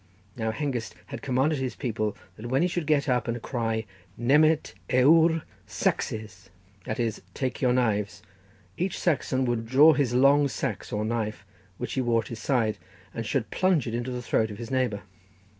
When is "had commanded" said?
1.05-1.59